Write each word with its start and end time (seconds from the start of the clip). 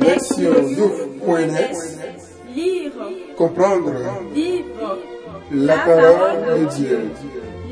lectionyouf.net 0.00 1.76
Lire, 2.54 2.92
Comprendre 3.36 3.92
vivre 4.32 4.98
la 5.52 5.76
parole 5.76 6.60
de 6.60 6.64
Dieu. 6.74 7.00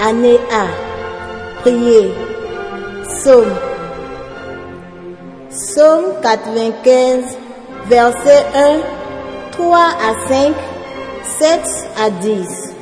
année 0.05 0.39
A. 0.51 0.65
Priez. 1.61 2.11
Psaume. 3.03 3.53
Psaume 5.49 6.05
95, 6.21 7.37
versets 7.89 8.45
1, 8.55 9.51
3 9.51 9.77
à 9.77 10.27
5, 10.27 10.53
7 11.23 11.59
à 12.05 12.09
10. 12.11 12.73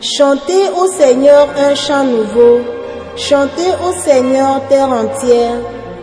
Chantez 0.00 0.68
au 0.76 0.86
Seigneur 0.88 1.48
un 1.56 1.74
chant 1.76 2.04
nouveau. 2.04 2.60
Chantez 3.16 3.70
au 3.86 3.92
Seigneur 3.92 4.60
terre 4.68 4.90
entière. 4.90 5.54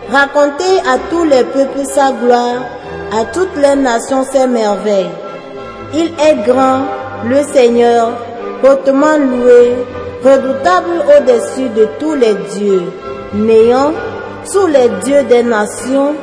Racontez 0.10 0.80
à 0.88 0.98
tous 1.10 1.26
les 1.26 1.44
peuples 1.44 1.86
sa 1.86 2.12
gloire, 2.14 2.62
à 3.12 3.26
toutes 3.26 3.56
les 3.58 3.76
nations 3.76 4.24
ses 4.24 4.48
merveilles. 4.48 5.12
Il 5.94 6.14
est 6.18 6.48
grand, 6.48 6.86
le 7.26 7.44
Seigneur, 7.44 8.14
hautement 8.64 9.18
loué, 9.18 9.76
redoutable 10.24 11.04
au-dessus 11.18 11.70
de 11.76 11.88
tous 12.00 12.16
les 12.16 12.36
dieux, 12.56 12.84
néant 13.34 13.92
sous 14.46 14.68
les 14.68 14.90
dieux 15.04 15.24
des 15.24 15.44
nations. 15.44 16.16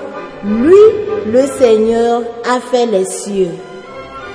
Lui, 0.45 1.06
le 1.33 1.47
Seigneur, 1.47 2.23
a 2.45 2.61
fait 2.61 2.87
les 2.87 3.05
cieux. 3.05 3.55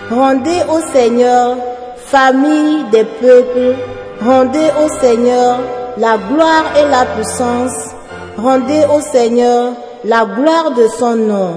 Rendez 0.09 0.61
au 0.69 0.79
Seigneur, 0.91 1.57
famille 1.97 2.83
des 2.91 3.05
peuples, 3.05 3.75
rendez 4.21 4.69
au 4.83 4.89
Seigneur 4.99 5.59
la 5.97 6.17
gloire 6.17 6.65
et 6.77 6.89
la 6.89 7.05
puissance, 7.05 7.91
rendez 8.37 8.83
au 8.93 9.01
Seigneur 9.01 9.73
la 10.03 10.25
gloire 10.25 10.71
de 10.71 10.87
son 10.87 11.15
nom. 11.15 11.53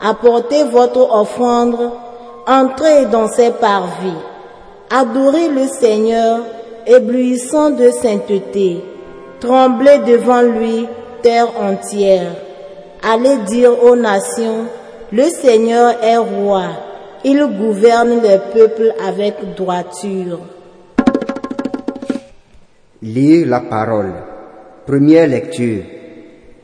Apportez 0.00 0.64
votre 0.64 1.14
offrande, 1.14 1.90
entrez 2.46 3.06
dans 3.06 3.28
ses 3.28 3.50
parvis. 3.50 4.20
Adorez 4.90 5.48
le 5.48 5.66
Seigneur, 5.66 6.40
éblouissant 6.86 7.70
de 7.70 7.90
sainteté. 7.90 8.84
Tremblez 9.40 9.98
devant 10.06 10.42
lui, 10.42 10.86
terre 11.22 11.48
entière. 11.60 12.32
Allez 13.10 13.38
dire 13.46 13.82
aux 13.82 13.96
nations, 13.96 14.66
le 15.12 15.22
Seigneur 15.30 15.94
est 16.04 16.18
roi. 16.18 16.64
Il 17.24 17.38
gouverne 17.58 18.20
les 18.22 18.38
peuples 18.52 18.92
avec 19.02 19.54
droiture. 19.56 20.40
Lire 23.00 23.46
la 23.46 23.60
parole. 23.60 24.12
Première 24.86 25.26
lecture. 25.26 25.84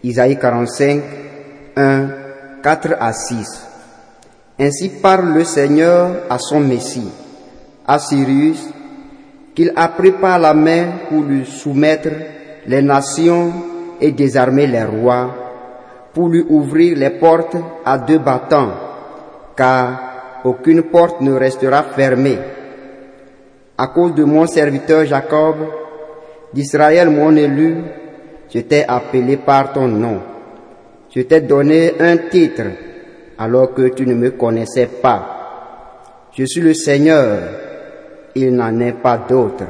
Isaïe 0.02 0.38
45, 0.38 1.02
1, 1.76 2.08
4 2.62 2.96
à 3.00 3.12
6. 3.14 3.66
Ainsi 4.60 4.90
parle 5.00 5.32
le 5.32 5.44
Seigneur 5.44 6.24
à 6.28 6.38
son 6.38 6.60
Messie, 6.60 7.10
à 7.86 7.98
Cyrus, 7.98 8.68
qu'il 9.54 9.72
a 9.74 9.88
pris 9.88 10.12
par 10.12 10.38
la 10.38 10.52
main 10.52 10.88
pour 11.08 11.22
lui 11.22 11.46
soumettre 11.46 12.10
les 12.66 12.82
nations 12.82 13.50
et 13.98 14.12
désarmer 14.12 14.66
les 14.66 14.84
rois, 14.84 15.43
pour 16.14 16.28
lui 16.28 16.44
ouvrir 16.48 16.96
les 16.96 17.10
portes 17.10 17.56
à 17.84 17.98
deux 17.98 18.18
battants, 18.18 18.70
car 19.56 20.40
aucune 20.44 20.84
porte 20.84 21.20
ne 21.20 21.32
restera 21.32 21.82
fermée. 21.82 22.38
À 23.76 23.88
cause 23.88 24.14
de 24.14 24.22
mon 24.22 24.46
serviteur 24.46 25.04
Jacob, 25.04 25.56
d'Israël 26.52 27.10
mon 27.10 27.34
élu, 27.34 27.82
je 28.54 28.60
t'ai 28.60 28.84
appelé 28.86 29.36
par 29.38 29.72
ton 29.72 29.88
nom. 29.88 30.20
Je 31.14 31.22
t'ai 31.22 31.40
donné 31.40 31.94
un 31.98 32.16
titre 32.16 32.62
alors 33.36 33.74
que 33.74 33.88
tu 33.88 34.06
ne 34.06 34.14
me 34.14 34.30
connaissais 34.30 34.86
pas. 34.86 36.28
Je 36.32 36.44
suis 36.44 36.60
le 36.60 36.74
Seigneur, 36.74 37.38
il 38.36 38.54
n'en 38.54 38.78
est 38.78 38.92
pas 38.92 39.18
d'autre. 39.18 39.64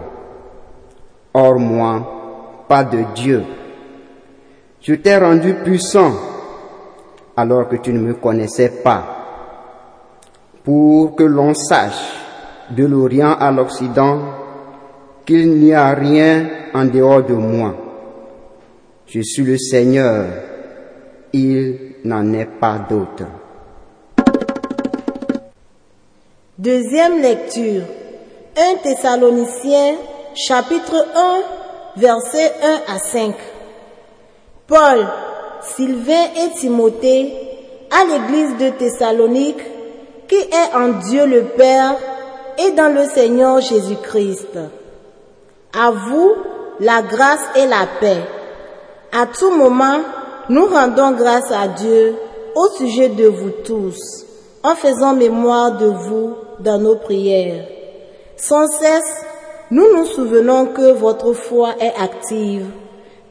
Hors 1.33 1.59
moi, 1.59 2.65
pas 2.69 2.85
de 2.85 2.99
Dieu. 3.15 3.43
Je 4.83 4.95
t'ai 4.95 5.17
rendu 5.17 5.55
puissant 5.55 6.13
alors 7.37 7.69
que 7.69 7.77
tu 7.77 7.93
ne 7.93 8.01
me 8.01 8.15
connaissais 8.15 8.69
pas, 8.83 9.05
pour 10.63 11.15
que 11.15 11.25
l'on 11.25 11.55
sache 11.55 12.15
de 12.71 12.85
l'Orient 12.85 13.37
à 13.39 13.51
l'Occident 13.51 14.19
qu'il 15.27 15.57
n'y 15.57 15.73
a 15.73 15.93
rien 15.95 16.49
en 16.75 16.85
dehors 16.85 17.23
de 17.23 17.35
moi. 17.35 17.75
Je 19.07 19.21
suis 19.23 19.45
le 19.45 19.59
Seigneur, 19.59 20.27
il 21.33 21.97
n'en 22.05 22.33
est 22.33 22.47
pas 22.47 22.79
d'autre. 22.89 23.25
Deuxième 26.59 27.21
lecture. 27.21 27.83
1 28.57 28.77
Thessaloniciens 28.83 29.97
chapitre 30.35 30.95
1 31.97 32.01
versets 32.01 32.53
1 32.89 32.95
à 32.95 32.99
5. 32.99 33.35
Paul, 34.67 35.07
Sylvain 35.77 36.25
et 36.37 36.59
Timothée 36.59 37.33
à 37.91 38.05
l'église 38.05 38.57
de 38.57 38.71
Thessalonique 38.71 39.63
qui 40.29 40.37
est 40.37 40.75
en 40.75 40.89
Dieu 41.09 41.27
le 41.27 41.45
Père 41.57 41.97
et 42.59 42.73
dans 42.73 42.93
le 42.95 43.05
Seigneur 43.05 43.61
Jésus-Christ. 43.61 44.59
À 45.79 45.91
vous 45.91 46.35
la 46.81 47.03
grâce 47.03 47.45
et 47.57 47.67
la 47.67 47.87
paix. 48.01 48.23
À 49.13 49.27
tout 49.27 49.51
moment, 49.51 50.01
nous 50.49 50.67
rendons 50.67 51.13
grâce 51.13 51.51
à 51.53 51.69
Dieu 51.69 52.17
au 52.55 52.69
sujet 52.77 53.09
de 53.09 53.27
vous 53.27 53.51
tous, 53.65 54.27
en 54.63 54.75
faisant 54.75 55.15
mémoire 55.15 55.77
de 55.77 55.87
vous 55.87 56.35
dans 56.61 56.79
nos 56.79 56.97
prières. 56.97 57.67
Sans 58.37 58.67
cesse, 58.67 59.25
nous 59.71 59.97
nous 59.97 60.07
souvenons 60.07 60.67
que 60.67 60.93
votre 60.93 61.33
foi 61.33 61.71
est 61.81 61.95
active, 62.01 62.67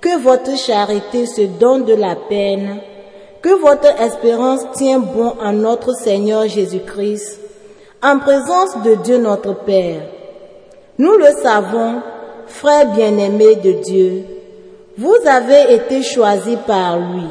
que 0.03 0.17
votre 0.17 0.57
charité 0.57 1.25
se 1.25 1.43
donne 1.43 1.85
de 1.85 1.93
la 1.93 2.17
peine, 2.17 2.81
que 3.41 3.57
votre 3.61 3.87
espérance 4.01 4.59
tient 4.75 4.99
bon 4.99 5.31
en 5.41 5.53
notre 5.53 5.93
Seigneur 5.93 6.45
Jésus-Christ, 6.45 7.39
en 8.03 8.19
présence 8.19 8.83
de 8.83 8.95
Dieu 8.95 9.17
notre 9.17 9.53
Père. 9.63 10.01
Nous 10.97 11.15
le 11.17 11.31
savons, 11.41 12.01
frères 12.47 12.91
bien-aimés 12.91 13.55
de 13.55 13.71
Dieu, 13.81 14.25
vous 14.97 15.15
avez 15.25 15.73
été 15.73 16.03
choisis 16.03 16.57
par 16.67 16.99
lui. 16.99 17.29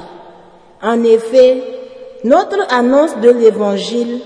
En 0.82 1.04
effet, 1.04 1.62
notre 2.24 2.72
annonce 2.72 3.18
de 3.18 3.28
l'Évangile 3.28 4.20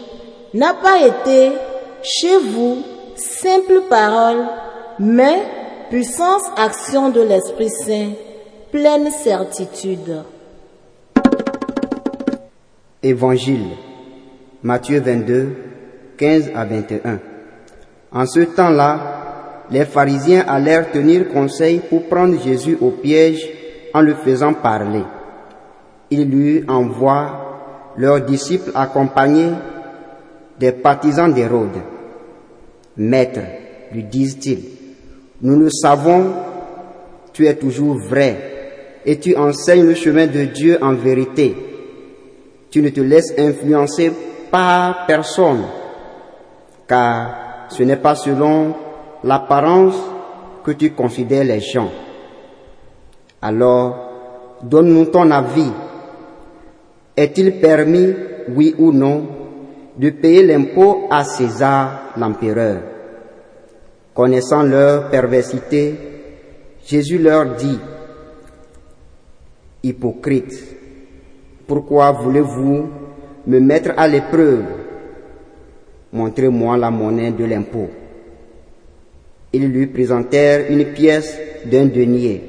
n'a 0.54 0.72
pas 0.72 1.04
été 1.04 1.50
chez 2.00 2.38
vous 2.38 2.78
simple 3.16 3.82
parole, 3.90 4.44
mais 5.00 5.42
puissance 5.90 6.44
action 6.56 7.08
de 7.08 7.22
l'Esprit 7.22 7.70
Saint, 7.70 8.12
pleine 8.76 9.10
certitude. 9.10 10.22
Évangile, 13.02 13.68
Matthieu 14.62 15.00
22, 15.00 15.56
15 16.18 16.50
à 16.54 16.66
21. 16.66 17.20
En 18.12 18.26
ce 18.26 18.40
temps-là, 18.40 19.64
les 19.70 19.86
pharisiens 19.86 20.44
allèrent 20.46 20.90
tenir 20.90 21.28
conseil 21.28 21.80
pour 21.88 22.02
prendre 22.02 22.38
Jésus 22.38 22.76
au 22.78 22.90
piège 22.90 23.48
en 23.94 24.02
le 24.02 24.14
faisant 24.14 24.52
parler. 24.52 25.04
Ils 26.10 26.28
lui 26.28 26.64
envoient 26.68 27.94
leurs 27.96 28.20
disciples 28.20 28.72
accompagnés 28.74 29.52
des 30.60 30.72
partisans 30.72 31.32
d'Hérode. 31.32 31.80
Maître, 32.98 33.40
lui 33.90 34.04
disent-ils, 34.04 34.64
nous 35.40 35.58
le 35.58 35.70
savons, 35.70 36.34
tu 37.32 37.46
es 37.46 37.54
toujours 37.54 37.96
vrai 37.96 38.55
et 39.06 39.20
tu 39.20 39.36
enseignes 39.36 39.86
le 39.86 39.94
chemin 39.94 40.26
de 40.26 40.44
Dieu 40.46 40.78
en 40.82 40.92
vérité. 40.92 41.54
Tu 42.70 42.82
ne 42.82 42.88
te 42.88 43.00
laisses 43.00 43.32
influencer 43.38 44.12
par 44.50 45.06
personne, 45.06 45.62
car 46.88 47.68
ce 47.68 47.84
n'est 47.84 47.96
pas 47.96 48.16
selon 48.16 48.74
l'apparence 49.22 49.94
que 50.64 50.72
tu 50.72 50.90
considères 50.90 51.44
les 51.44 51.60
gens. 51.60 51.90
Alors, 53.40 54.58
donne-nous 54.62 55.06
ton 55.06 55.30
avis. 55.30 55.70
Est-il 57.16 57.60
permis, 57.60 58.12
oui 58.48 58.74
ou 58.76 58.90
non, 58.90 59.26
de 59.96 60.10
payer 60.10 60.42
l'impôt 60.42 61.06
à 61.10 61.22
César 61.22 62.12
l'empereur? 62.16 62.78
Connaissant 64.12 64.64
leur 64.64 65.10
perversité, 65.10 65.94
Jésus 66.84 67.18
leur 67.18 67.54
dit, 67.54 67.78
Hypocrite, 69.86 70.52
pourquoi 71.68 72.10
voulez-vous 72.10 72.88
me 73.46 73.60
mettre 73.60 73.92
à 73.96 74.08
l'épreuve? 74.08 74.64
Montrez-moi 76.12 76.76
la 76.76 76.90
monnaie 76.90 77.30
de 77.30 77.44
l'impôt. 77.44 77.88
Ils 79.52 79.68
lui 79.68 79.86
présentèrent 79.86 80.68
une 80.70 80.86
pièce 80.86 81.38
d'un 81.66 81.86
denier. 81.86 82.42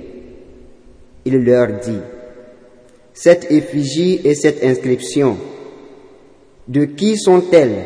Il 1.26 1.44
leur 1.44 1.68
dit, 1.68 2.00
cette 3.14 3.52
effigie 3.52 4.20
et 4.24 4.34
cette 4.34 4.64
inscription, 4.64 5.38
de 6.68 6.86
qui 6.86 7.18
sont-elles? 7.18 7.86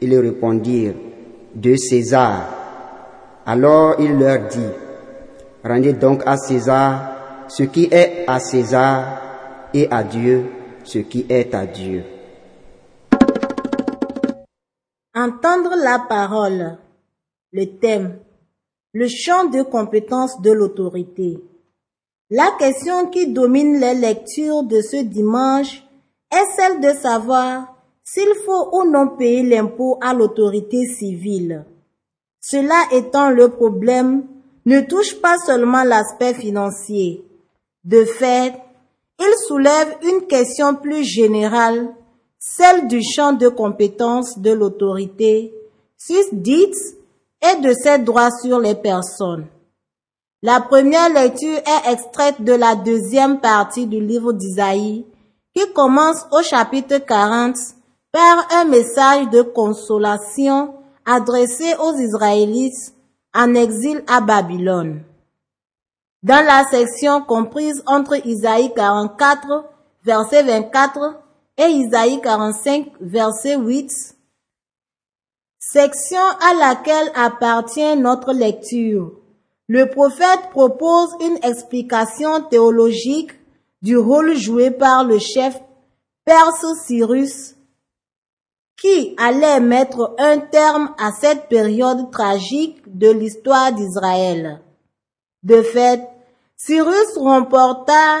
Ils 0.00 0.18
répondirent, 0.18 0.94
de 1.54 1.76
César. 1.76 2.54
Alors 3.44 3.96
il 4.00 4.18
leur 4.18 4.48
dit, 4.48 4.72
rendez 5.62 5.92
donc 5.92 6.22
à 6.24 6.38
César 6.38 7.15
ce 7.48 7.62
qui 7.62 7.88
est 7.90 8.24
à 8.26 8.38
César 8.40 9.20
et 9.74 9.88
à 9.90 10.02
Dieu 10.02 10.46
ce 10.86 10.98
qui 10.98 11.26
est 11.28 11.54
à 11.54 11.66
Dieu. 11.66 12.04
Entendre 15.14 15.74
la 15.76 15.98
parole. 16.08 16.78
Le 17.52 17.64
thème. 17.78 18.18
Le 18.92 19.08
champ 19.08 19.46
de 19.46 19.62
compétence 19.62 20.40
de 20.40 20.52
l'autorité. 20.52 21.38
La 22.30 22.50
question 22.58 23.06
qui 23.10 23.32
domine 23.32 23.80
les 23.80 23.94
lectures 23.94 24.62
de 24.62 24.80
ce 24.80 25.02
dimanche 25.02 25.84
est 26.32 26.56
celle 26.56 26.80
de 26.80 26.98
savoir 26.98 27.74
s'il 28.02 28.32
faut 28.44 28.68
ou 28.72 28.84
non 28.88 29.16
payer 29.16 29.42
l'impôt 29.42 29.98
à 30.00 30.14
l'autorité 30.14 30.86
civile. 30.86 31.64
Cela 32.40 32.80
étant 32.92 33.30
le 33.30 33.48
problème, 33.48 34.24
ne 34.64 34.80
touche 34.80 35.20
pas 35.20 35.36
seulement 35.38 35.82
l'aspect 35.82 36.34
financier. 36.34 37.25
De 37.86 38.04
fait, 38.04 38.52
il 39.20 39.32
soulève 39.46 39.96
une 40.02 40.26
question 40.26 40.74
plus 40.74 41.04
générale, 41.04 41.94
celle 42.36 42.88
du 42.88 43.00
champ 43.00 43.32
de 43.32 43.48
compétence 43.48 44.40
de 44.40 44.50
l'autorité, 44.50 45.54
susdite 45.96 46.74
et 47.40 47.60
de 47.60 47.72
ses 47.72 48.00
droits 48.00 48.32
sur 48.42 48.58
les 48.58 48.74
personnes. 48.74 49.46
La 50.42 50.60
première 50.60 51.10
lecture 51.10 51.58
est 51.58 51.92
extraite 51.92 52.42
de 52.42 52.54
la 52.54 52.74
deuxième 52.74 53.38
partie 53.40 53.86
du 53.86 54.00
livre 54.00 54.32
d'Isaïe, 54.32 55.06
qui 55.54 55.72
commence 55.72 56.26
au 56.32 56.42
chapitre 56.42 56.98
40 56.98 57.56
par 58.10 58.48
un 58.52 58.64
message 58.64 59.30
de 59.30 59.42
consolation 59.42 60.74
adressé 61.04 61.74
aux 61.78 61.94
Israélites 61.94 62.94
en 63.32 63.54
exil 63.54 64.02
à 64.08 64.20
Babylone. 64.20 65.02
Dans 66.26 66.44
la 66.44 66.64
section 66.64 67.22
comprise 67.22 67.84
entre 67.86 68.16
Isaïe 68.26 68.72
44, 68.74 69.64
verset 70.02 70.42
24 70.42 71.22
et 71.56 71.66
Isaïe 71.66 72.20
45, 72.20 72.88
verset 73.00 73.56
8, 73.56 73.92
section 75.60 76.18
à 76.18 76.54
laquelle 76.54 77.12
appartient 77.14 77.94
notre 77.94 78.32
lecture, 78.32 79.12
le 79.68 79.88
prophète 79.88 80.50
propose 80.50 81.10
une 81.20 81.38
explication 81.44 82.40
théologique 82.40 83.30
du 83.82 83.96
rôle 83.96 84.34
joué 84.34 84.72
par 84.72 85.04
le 85.04 85.20
chef 85.20 85.56
perse 86.24 86.66
Cyrus 86.86 87.54
qui 88.76 89.14
allait 89.16 89.60
mettre 89.60 90.16
un 90.18 90.38
terme 90.38 90.92
à 90.98 91.12
cette 91.12 91.48
période 91.48 92.10
tragique 92.10 92.82
de 92.86 93.10
l'histoire 93.12 93.72
d'Israël. 93.72 94.60
De 95.44 95.62
fait, 95.62 96.00
Cyrus 96.58 97.18
remporta 97.18 98.20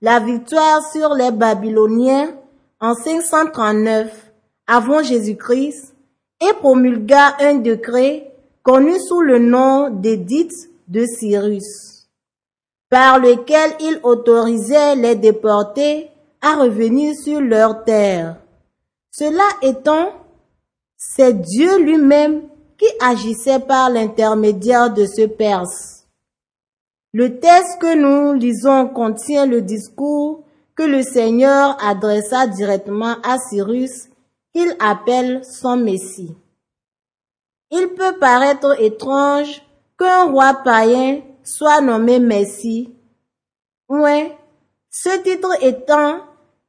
la 0.00 0.20
victoire 0.20 0.82
sur 0.92 1.14
les 1.14 1.32
Babyloniens 1.32 2.32
en 2.80 2.94
539 2.94 4.32
avant 4.68 5.02
Jésus-Christ 5.02 5.92
et 6.40 6.52
promulgua 6.60 7.34
un 7.40 7.54
décret 7.56 8.32
connu 8.62 9.00
sous 9.00 9.20
le 9.20 9.40
nom 9.40 9.90
d'édite 9.90 10.70
de 10.86 11.04
Cyrus, 11.04 12.08
par 12.88 13.18
lequel 13.18 13.72
il 13.80 13.98
autorisait 14.04 14.94
les 14.94 15.16
déportés 15.16 16.08
à 16.40 16.54
revenir 16.54 17.14
sur 17.16 17.40
leur 17.40 17.82
terre. 17.82 18.36
Cela 19.10 19.44
étant, 19.60 20.10
c'est 20.96 21.40
Dieu 21.40 21.82
lui-même 21.82 22.42
qui 22.78 22.86
agissait 23.00 23.58
par 23.58 23.90
l'intermédiaire 23.90 24.92
de 24.92 25.04
ce 25.04 25.26
Perse. 25.26 26.01
Le 27.14 27.38
texte 27.38 27.78
que 27.78 27.94
nous 27.94 28.32
lisons 28.32 28.88
contient 28.88 29.44
le 29.44 29.60
discours 29.60 30.44
que 30.74 30.82
le 30.82 31.02
Seigneur 31.02 31.76
adressa 31.84 32.46
directement 32.46 33.16
à 33.22 33.36
Cyrus 33.38 34.08
qu'il 34.54 34.74
appelle 34.80 35.44
son 35.44 35.76
Messie. 35.76 36.34
Il 37.70 37.88
peut 37.88 38.18
paraître 38.18 38.80
étrange 38.80 39.62
qu'un 39.98 40.30
roi 40.30 40.54
païen 40.64 41.20
soit 41.44 41.82
nommé 41.82 42.18
Messie. 42.18 42.94
Ouais, 43.90 44.34
ce 44.90 45.22
titre 45.22 45.50
étant 45.60 46.20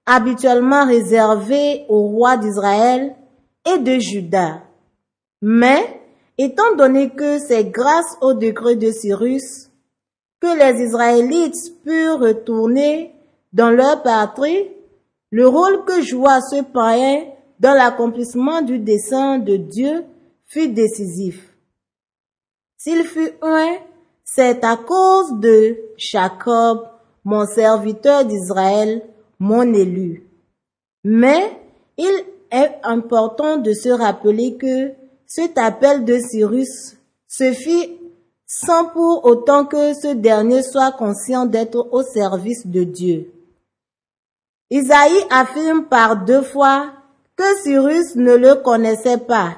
habituellement 0.06 0.86
réservé 0.86 1.86
aux 1.88 2.08
rois 2.08 2.36
d'Israël 2.36 3.16
et 3.66 3.78
de 3.78 3.98
Juda. 3.98 4.62
Mais, 5.42 6.02
étant 6.38 6.76
donné 6.76 7.12
que 7.12 7.40
c'est 7.40 7.64
grâce 7.64 8.18
au 8.20 8.34
décret 8.34 8.76
de 8.76 8.92
Cyrus 8.92 9.70
que 10.44 10.60
les 10.60 10.84
Israélites 10.84 11.82
purent 11.86 12.20
retourner 12.20 13.14
dans 13.54 13.70
leur 13.70 14.04
patrie, 14.04 14.68
le 15.32 15.48
rôle 15.48 15.86
que 15.86 16.02
joua 16.02 16.42
ce 16.42 16.62
païen 16.64 17.28
dans 17.62 17.74
l'accomplissement 17.74 18.62
du 18.62 18.78
dessein 18.78 19.40
de 19.40 19.56
Dieu 19.56 20.04
fut 20.46 20.68
décisif. 20.68 21.56
S'il 22.78 23.06
fut 23.06 23.32
un, 23.42 23.78
c'est 24.26 24.66
à 24.66 24.76
cause 24.76 25.40
de 25.40 25.78
Jacob, 25.96 26.90
mon 27.24 27.46
serviteur 27.46 28.26
d'Israël, 28.26 29.02
mon 29.40 29.74
élu. 29.74 30.28
Mais 31.06 31.58
il 31.98 32.26
est 32.52 32.80
important 32.84 33.56
de 33.56 33.72
se 33.72 33.88
rappeler 33.88 34.58
que 34.58 34.92
cet 35.26 35.58
appel 35.58 36.04
de 36.04 36.20
Cyrus 36.20 36.98
se 37.30 37.54
fit 37.54 37.98
sans 38.62 38.86
pour 38.86 39.26
autant 39.26 39.66
que 39.66 39.94
ce 39.94 40.14
dernier 40.14 40.62
soit 40.62 40.92
conscient 40.92 41.46
d'être 41.46 41.88
au 41.92 42.04
service 42.04 42.68
de 42.68 42.84
Dieu. 42.84 43.32
Isaïe 44.70 45.26
affirme 45.32 45.86
par 45.86 46.24
deux 46.24 46.44
fois 46.44 46.92
que 47.36 47.44
Cyrus 47.64 48.16
ne 48.16 48.36
le 48.36 48.56
connaissait 48.56 49.18
pas. 49.18 49.56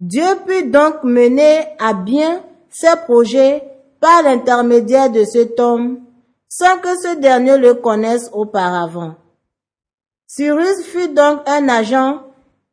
Dieu 0.00 0.26
put 0.46 0.64
donc 0.64 1.02
mener 1.04 1.64
à 1.78 1.94
bien 1.94 2.42
ses 2.68 2.96
projets 3.06 3.62
par 4.00 4.22
l'intermédiaire 4.22 5.10
de 5.10 5.24
cet 5.24 5.58
homme 5.58 6.00
sans 6.48 6.78
que 6.80 6.94
ce 7.00 7.18
dernier 7.18 7.56
le 7.56 7.74
connaisse 7.74 8.28
auparavant. 8.34 9.14
Cyrus 10.26 10.82
fut 10.84 11.08
donc 11.08 11.40
un 11.46 11.68
agent 11.68 12.20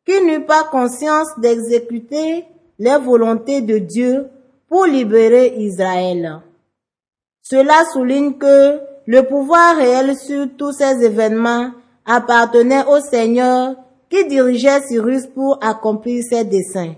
qui 0.06 0.20
n'eut 0.22 0.44
pas 0.44 0.64
conscience 0.64 1.28
d'exécuter 1.38 2.44
les 2.78 2.98
volontés 2.98 3.62
de 3.62 3.78
Dieu 3.78 4.28
pour 4.70 4.86
libérer 4.86 5.54
Israël. 5.58 6.40
Cela 7.42 7.84
souligne 7.92 8.34
que 8.38 8.80
le 9.06 9.22
pouvoir 9.22 9.76
réel 9.76 10.16
sur 10.16 10.46
tous 10.56 10.72
ces 10.72 11.04
événements 11.04 11.72
appartenait 12.06 12.86
au 12.86 13.00
Seigneur 13.00 13.74
qui 14.08 14.24
dirigeait 14.26 14.80
Cyrus 14.82 15.26
pour 15.26 15.58
accomplir 15.60 16.22
ses 16.22 16.44
desseins. 16.44 16.94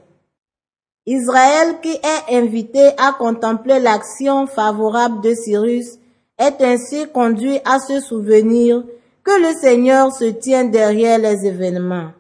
Israël 1.07 1.81
qui 1.83 1.93
est 1.93 2.37
invité 2.37 2.91
à 2.99 3.13
contempler 3.19 3.81
l'action 3.81 4.47
favorable 4.47 5.23
de 5.23 5.35
Cyrus 5.35 5.99
est 6.39 6.61
ainsi 6.61 7.09
conduit 7.13 7.59
à 7.65 7.79
se 7.79 8.01
souvenir 8.01 8.85
que 9.25 9.41
le 9.41 9.59
Seigneur 9.59 10.15
se 10.15 10.27
tient 10.27 10.65
derrière 10.65 11.19
les 11.19 11.47
événements. 11.47 12.11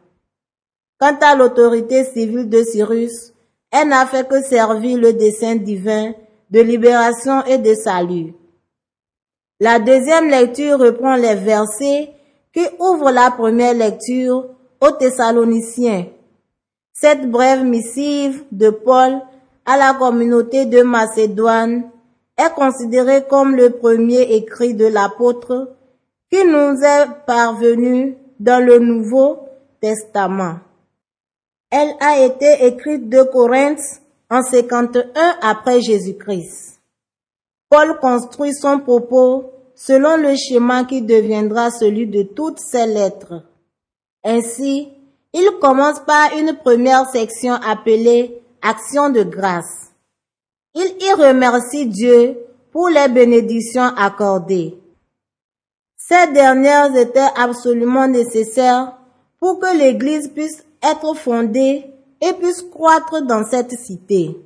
Quant 0.98 1.18
à 1.20 1.36
l'autorité 1.36 2.04
civile 2.04 2.48
de 2.48 2.62
Cyrus, 2.62 3.31
elle 3.72 3.88
n'a 3.88 4.06
fait 4.06 4.28
que 4.28 4.40
servir 4.42 4.98
le 4.98 5.14
dessein 5.14 5.56
divin 5.56 6.12
de 6.50 6.60
libération 6.60 7.42
et 7.46 7.58
de 7.58 7.74
salut. 7.74 8.34
La 9.58 9.78
deuxième 9.78 10.28
lecture 10.28 10.78
reprend 10.78 11.16
les 11.16 11.34
versets 11.34 12.10
qui 12.52 12.66
ouvrent 12.78 13.10
la 13.10 13.30
première 13.30 13.74
lecture 13.74 14.46
aux 14.80 14.90
Thessaloniciens. 14.90 16.06
Cette 16.92 17.30
brève 17.30 17.64
missive 17.64 18.44
de 18.52 18.68
Paul 18.68 19.20
à 19.64 19.76
la 19.78 19.94
communauté 19.94 20.66
de 20.66 20.82
Macédoine 20.82 21.90
est 22.36 22.54
considérée 22.54 23.24
comme 23.28 23.56
le 23.56 23.70
premier 23.70 24.34
écrit 24.34 24.74
de 24.74 24.86
l'apôtre 24.86 25.76
qui 26.30 26.44
nous 26.44 26.82
est 26.82 27.06
parvenu 27.26 28.16
dans 28.38 28.64
le 28.64 28.78
Nouveau 28.78 29.38
Testament. 29.80 30.56
Elle 31.74 31.96
a 32.00 32.20
été 32.22 32.66
écrite 32.66 33.08
de 33.08 33.22
Corinthe 33.22 33.80
en 34.28 34.42
51 34.42 35.38
après 35.40 35.80
Jésus-Christ. 35.80 36.78
Paul 37.70 37.98
construit 37.98 38.52
son 38.52 38.80
propos 38.80 39.50
selon 39.74 40.18
le 40.18 40.36
schéma 40.36 40.84
qui 40.84 41.00
deviendra 41.00 41.70
celui 41.70 42.06
de 42.06 42.24
toutes 42.24 42.58
ses 42.58 42.86
lettres. 42.86 43.42
Ainsi, 44.22 44.90
il 45.32 45.50
commence 45.62 45.98
par 46.00 46.36
une 46.36 46.58
première 46.58 47.08
section 47.08 47.54
appelée 47.54 48.42
Action 48.60 49.08
de 49.08 49.22
grâce. 49.22 49.92
Il 50.74 50.94
y 51.00 51.12
remercie 51.14 51.86
Dieu 51.86 52.36
pour 52.70 52.90
les 52.90 53.08
bénédictions 53.08 53.92
accordées. 53.96 54.76
Ces 55.96 56.32
dernières 56.32 56.94
étaient 56.96 57.32
absolument 57.34 58.06
nécessaires 58.06 58.92
pour 59.40 59.58
que 59.58 59.74
l'Église 59.76 60.28
puisse 60.28 60.62
être 60.82 61.14
fondée 61.14 61.92
et 62.20 62.32
puisse 62.34 62.62
croître 62.62 63.22
dans 63.22 63.44
cette 63.44 63.72
cité. 63.72 64.36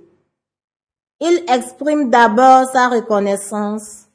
Il 1.21 1.45
exprime 1.49 2.11
d'abord 2.11 2.67
sa 2.73 2.89
reconnaissance 2.89 4.07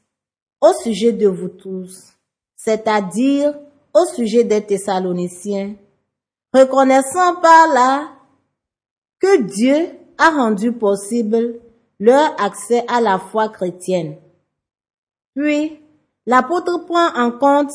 au 0.60 0.72
sujet 0.82 1.12
de 1.12 1.26
vous 1.26 1.48
tous, 1.48 2.12
c'est-à-dire 2.56 3.58
au 3.94 4.04
sujet 4.06 4.44
des 4.44 4.64
Thessaloniciens, 4.64 5.74
reconnaissant 6.54 7.36
par 7.36 7.68
là 7.74 8.08
que 9.20 9.42
Dieu 9.42 9.88
a 10.18 10.30
rendu 10.30 10.72
possible 10.72 11.60
leur 11.98 12.40
accès 12.40 12.84
à 12.88 13.00
la 13.00 13.18
foi 13.18 13.48
chrétienne. 13.48 14.16
Puis, 15.34 15.80
l'apôtre 16.26 16.84
prend 16.86 17.14
en 17.16 17.30
compte 17.32 17.72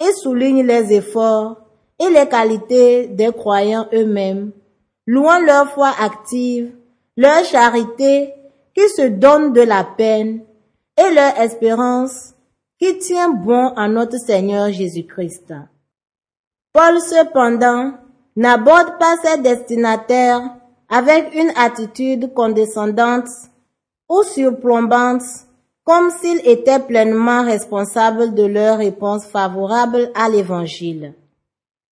et 0.00 0.12
souligne 0.12 0.62
les 0.66 0.92
efforts 0.92 1.65
et 1.98 2.08
les 2.10 2.28
qualités 2.28 3.06
des 3.08 3.32
croyants 3.32 3.88
eux-mêmes, 3.92 4.52
louant 5.06 5.38
leur 5.40 5.70
foi 5.72 5.92
active, 6.00 6.72
leur 7.16 7.44
charité 7.44 8.34
qui 8.74 8.88
se 8.90 9.08
donne 9.08 9.52
de 9.52 9.62
la 9.62 9.84
peine 9.84 10.42
et 10.98 11.14
leur 11.14 11.38
espérance 11.40 12.34
qui 12.78 12.98
tient 12.98 13.30
bon 13.30 13.68
à 13.76 13.88
notre 13.88 14.18
Seigneur 14.18 14.70
Jésus-Christ. 14.70 15.54
Paul 16.72 17.00
cependant 17.00 17.92
n'aborde 18.36 18.98
pas 18.98 19.16
ses 19.24 19.38
destinataires 19.40 20.42
avec 20.90 21.34
une 21.34 21.52
attitude 21.56 22.34
condescendante 22.34 23.28
ou 24.08 24.22
surplombante 24.22 25.22
comme 25.84 26.10
s'il 26.10 26.46
était 26.46 26.80
pleinement 26.80 27.44
responsable 27.44 28.34
de 28.34 28.44
leur 28.44 28.78
réponse 28.78 29.24
favorable 29.26 30.10
à 30.14 30.28
l'Évangile. 30.28 31.14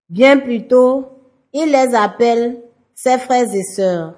Bien 0.09 0.37
plutôt, 0.37 1.05
il 1.53 1.71
les 1.71 1.95
appelle 1.95 2.61
ses 2.93 3.17
frères 3.17 3.53
et 3.53 3.63
sœurs. 3.63 4.15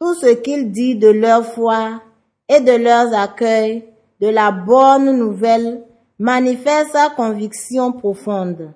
Tout 0.00 0.14
ce 0.14 0.34
qu'il 0.34 0.70
dit 0.70 0.96
de 0.96 1.08
leur 1.08 1.44
foi 1.44 2.02
et 2.48 2.60
de 2.60 2.72
leurs 2.72 3.14
accueils 3.14 3.84
de 4.20 4.28
la 4.28 4.52
bonne 4.52 5.16
nouvelle 5.18 5.82
manifeste 6.18 6.92
sa 6.92 7.10
conviction 7.10 7.92
profonde, 7.92 8.72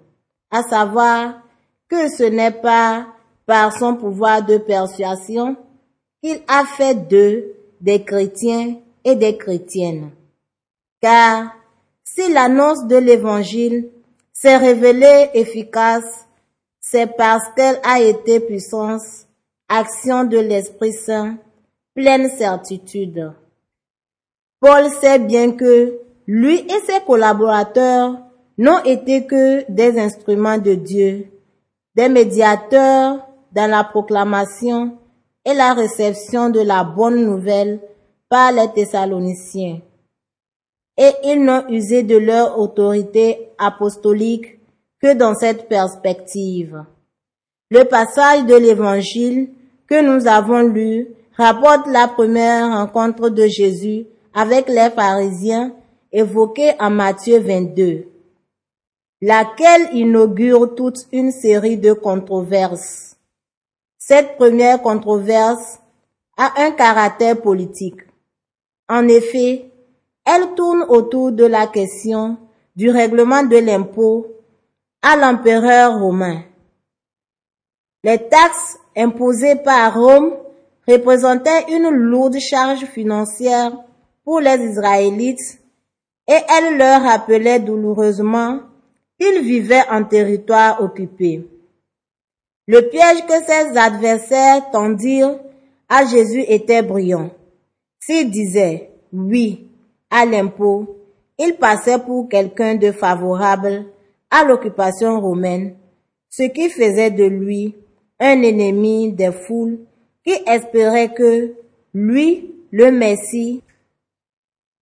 à 0.50 0.62
savoir 0.62 1.43
que 1.88 2.09
ce 2.09 2.25
n'est 2.25 2.50
pas 2.50 3.07
par 3.47 3.76
son 3.76 3.97
pouvoir 3.97 4.45
de 4.45 4.59
persuasion 4.59 5.57
qu'il 6.23 6.40
a 6.49 6.64
fait 6.64 6.95
d'eux 6.95 7.55
des 7.81 8.05
chrétiens 8.05 8.76
et 9.05 9.14
des 9.17 9.37
chrétiennes. 9.37 10.11
Car 11.00 11.55
si 12.05 12.33
l'annonce 12.33 12.87
de 12.87 12.97
l'Évangile 12.97 13.90
s'est 14.41 14.57
révélée 14.57 15.31
efficace, 15.35 16.27
c'est 16.81 17.15
parce 17.15 17.45
qu'elle 17.55 17.79
a 17.85 18.01
été 18.01 18.41
puissance, 18.41 19.27
action 19.69 20.25
de 20.25 20.39
l'Esprit 20.39 20.95
Saint, 20.95 21.37
pleine 21.95 22.31
certitude. 22.31 23.33
Paul 24.59 24.89
sait 25.01 25.19
bien 25.19 25.53
que 25.53 25.99
lui 26.27 26.59
et 26.59 26.81
ses 26.87 27.01
collaborateurs 27.07 28.17
n'ont 28.57 28.83
été 28.85 29.27
que 29.27 29.71
des 29.71 29.99
instruments 29.99 30.59
de 30.59 30.75
Dieu, 30.75 31.27
des 31.95 32.09
médiateurs 32.09 33.27
dans 33.53 33.71
la 33.71 33.85
proclamation 33.85 34.97
et 35.45 35.53
la 35.53 35.75
réception 35.75 36.49
de 36.49 36.61
la 36.61 36.83
bonne 36.83 37.27
nouvelle 37.27 37.81
par 38.31 38.53
les 38.53 38.73
Thessaloniciens. 38.73 39.81
Et 40.97 41.11
ils 41.25 41.43
n'ont 41.43 41.69
usé 41.69 42.03
de 42.03 42.17
leur 42.17 42.59
autorité 42.59 43.51
apostolique 43.59 44.59
que 45.01 45.15
dans 45.15 45.35
cette 45.35 45.69
perspective. 45.69 46.85
Le 47.71 47.85
passage 47.85 48.45
de 48.47 48.55
l'évangile 48.55 49.51
que 49.89 50.01
nous 50.03 50.27
avons 50.27 50.63
lu 50.63 51.09
rapporte 51.37 51.87
la 51.87 52.09
première 52.09 52.71
rencontre 52.71 53.31
de 53.31 53.47
Jésus 53.47 54.07
avec 54.35 54.69
les 54.69 54.91
pharisiens 54.91 55.75
évoquée 56.13 56.73
en 56.79 56.91
Matthieu 56.91 57.39
22, 57.39 58.07
laquelle 59.23 59.89
inaugure 59.93 60.75
toute 60.75 61.07
une 61.13 61.33
série 61.33 61.79
de 61.79 61.93
controverses. 61.93 63.17
Cette 63.99 64.37
première 64.37 64.83
controverse 64.83 65.81
a 66.37 66.63
un 66.63 66.73
caractère 66.73 67.41
politique. 67.41 68.01
En 68.89 69.07
effet, 69.09 69.70
elle 70.31 70.55
tourne 70.55 70.85
autour 70.89 71.33
de 71.33 71.45
la 71.45 71.67
question 71.67 72.37
du 72.77 72.91
règlement 72.91 73.43
de 73.43 73.57
l'impôt 73.57 74.27
à 75.03 75.17
l'empereur 75.17 75.99
romain. 75.99 76.43
Les 78.05 78.19
taxes 78.19 78.79
imposées 78.97 79.57
par 79.57 79.95
Rome 79.95 80.35
représentaient 80.87 81.67
une 81.71 81.91
lourde 81.91 82.39
charge 82.39 82.85
financière 82.87 83.73
pour 84.25 84.41
les 84.41 84.57
Israélites 84.71 85.61
et 86.29 86.39
elle 86.49 86.79
leur 86.79 87.03
rappelait 87.03 87.61
douloureusement 87.61 88.61
qu'ils 89.19 89.43
vivaient 89.43 89.89
en 89.91 90.05
territoire 90.05 90.81
occupé. 90.83 91.47
Le 92.67 92.83
piège 92.83 93.27
que 93.27 93.45
ses 93.45 93.77
adversaires 93.77 94.71
tendirent 94.71 95.41
à 95.89 96.05
Jésus 96.07 96.45
était 96.47 96.83
brillant. 96.83 97.31
S'il 97.99 98.31
disait 98.31 98.93
oui 99.13 99.70
à 100.11 100.26
l'impôt, 100.26 100.97
il 101.38 101.55
passait 101.55 101.99
pour 101.99 102.29
quelqu'un 102.29 102.75
de 102.75 102.93
favorable 102.93 103.87
à 104.31 104.45
l'occupation 104.45 105.21
romaine, 105.21 105.76
ce 106.29 106.43
qui 106.45 106.69
faisait 106.69 107.11
de 107.11 107.25
lui 107.25 107.75
un 108.19 108.43
ennemi 108.43 109.12
des 109.12 109.33
foules 109.33 109.79
qui 110.25 110.35
espéraient 110.47 111.14
que 111.14 111.55
lui, 111.95 112.55
le 112.71 112.90
Messie, 112.93 113.62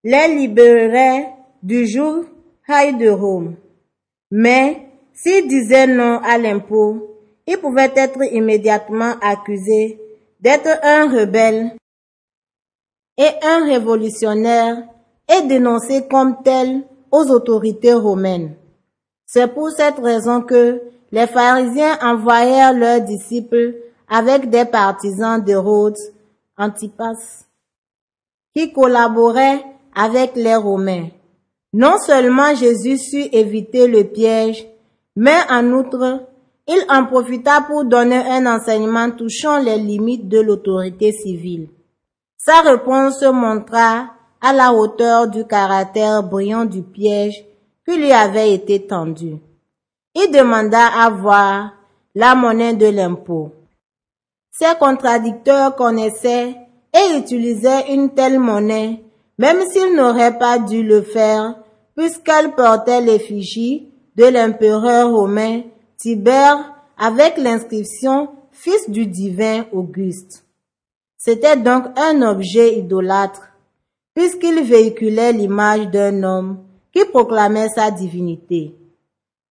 les 0.04 0.28
libérerait 0.28 1.28
du 1.62 1.86
jour 1.86 2.24
haï 2.66 2.96
de 2.96 3.08
Rome. 3.08 3.56
Mais 4.30 4.88
s'il 5.14 5.48
disait 5.48 5.86
non 5.86 6.20
à 6.22 6.38
l'impôt, 6.38 7.16
il 7.46 7.56
pouvait 7.58 7.92
être 7.96 8.22
immédiatement 8.32 9.14
accusé 9.22 9.98
d'être 10.40 10.68
un 10.82 11.08
rebelle 11.08 11.72
et 13.16 13.30
un 13.42 13.64
révolutionnaire 13.64 14.84
et 15.28 15.46
dénoncé 15.46 16.06
comme 16.08 16.42
tel 16.42 16.84
aux 17.10 17.30
autorités 17.30 17.94
romaines. 17.94 18.54
C'est 19.26 19.52
pour 19.52 19.70
cette 19.70 19.98
raison 19.98 20.42
que 20.42 20.80
les 21.12 21.26
pharisiens 21.26 21.98
envoyèrent 22.02 22.72
leurs 22.72 23.02
disciples 23.02 23.76
avec 24.08 24.48
des 24.50 24.64
partisans 24.64 25.42
de 25.42 25.54
Rhodes, 25.54 25.98
Antipas, 26.56 27.44
qui 28.54 28.72
collaboraient 28.72 29.64
avec 29.94 30.34
les 30.34 30.56
Romains. 30.56 31.08
Non 31.72 31.98
seulement 31.98 32.54
Jésus 32.54 32.98
sut 32.98 33.28
éviter 33.32 33.86
le 33.86 34.04
piège, 34.04 34.66
mais 35.14 35.38
en 35.50 35.72
outre, 35.72 36.22
il 36.66 36.84
en 36.88 37.06
profita 37.06 37.62
pour 37.62 37.84
donner 37.84 38.16
un 38.16 38.46
enseignement 38.46 39.10
touchant 39.10 39.58
les 39.58 39.78
limites 39.78 40.28
de 40.28 40.40
l'autorité 40.40 41.12
civile. 41.12 41.68
Sa 42.36 42.60
réponse 42.60 43.20
se 43.20 43.26
montra 43.26 44.10
à 44.40 44.52
la 44.52 44.72
hauteur 44.72 45.28
du 45.28 45.46
caractère 45.46 46.22
brillant 46.22 46.64
du 46.64 46.82
piège 46.82 47.44
qui 47.86 47.96
lui 47.96 48.12
avait 48.12 48.52
été 48.52 48.86
tendu. 48.86 49.36
Il 50.14 50.30
demanda 50.30 50.86
à 50.86 51.10
voir 51.10 51.72
la 52.14 52.34
monnaie 52.34 52.74
de 52.74 52.86
l'impôt. 52.86 53.52
Ses 54.50 54.76
contradicteurs 54.78 55.76
connaissaient 55.76 56.56
et 56.92 57.16
utilisaient 57.16 57.92
une 57.92 58.10
telle 58.10 58.40
monnaie, 58.40 59.02
même 59.38 59.60
s'ils 59.70 59.94
n'auraient 59.94 60.38
pas 60.38 60.58
dû 60.58 60.82
le 60.82 61.02
faire, 61.02 61.54
puisqu'elle 61.96 62.54
portait 62.54 63.00
l'effigie 63.00 63.88
de 64.16 64.24
l'empereur 64.24 65.12
romain 65.12 65.62
Tibère 65.96 66.74
avec 66.96 67.36
l'inscription 67.38 68.30
Fils 68.50 68.90
du 68.90 69.06
divin 69.06 69.66
Auguste. 69.72 70.44
C'était 71.16 71.56
donc 71.56 71.84
un 71.96 72.22
objet 72.22 72.76
idolâtre, 72.76 73.47
puisqu'il 74.14 74.62
véhiculait 74.62 75.32
l'image 75.32 75.88
d'un 75.88 76.22
homme 76.22 76.58
qui 76.92 77.04
proclamait 77.04 77.68
sa 77.68 77.90
divinité, 77.90 78.74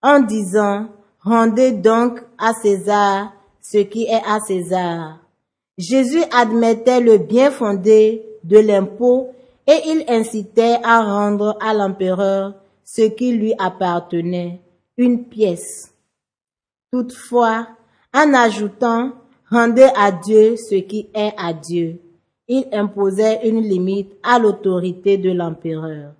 en 0.03 0.21
disant 0.21 0.89
Rendez 1.21 1.73
donc 1.73 2.21
à 2.39 2.53
César 2.53 3.33
ce 3.61 3.79
qui 3.79 4.05
est 4.05 4.23
à 4.25 4.39
César. 4.41 5.19
Jésus 5.77 6.23
admettait 6.31 7.01
le 7.01 7.19
bien 7.19 7.51
fondé 7.51 8.25
de 8.45 8.59
l'impôt 8.59 9.31
et 9.67 9.81
il 9.87 10.05
incitait 10.09 10.79
à 10.85 11.03
rendre 11.03 11.59
à 11.61 11.75
l'empereur 11.75 12.55
ce 12.85 13.03
qui 13.03 13.33
lui 13.33 13.53
appartenait, 13.59 14.61
une 14.97 15.25
pièce. 15.25 15.93
Toutefois, 16.93 17.67
en 18.15 18.33
ajoutant 18.33 19.13
Rendez 19.49 19.89
à 19.95 20.11
Dieu 20.11 20.57
ce 20.57 20.75
qui 20.75 21.09
est 21.15 21.33
à 21.39 21.53
Dieu, 21.53 22.01
il 22.49 22.67
imposait 22.73 23.49
une 23.49 23.61
limite 23.61 24.13
à 24.23 24.39
l'autorité 24.39 25.19
de 25.19 25.31
l'empereur. 25.33 26.15